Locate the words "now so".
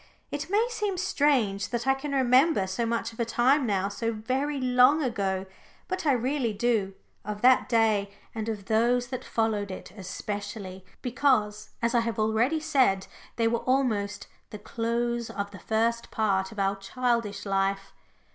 3.67-4.11